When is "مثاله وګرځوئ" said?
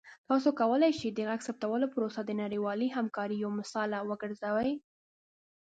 3.61-4.71